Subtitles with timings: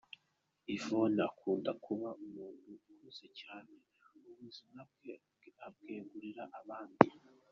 [0.75, 3.73] Yvonne akunda kuba umuntu uhuze cyane,
[4.27, 5.13] ubuzima bwe
[5.65, 7.07] abwegurira abandi.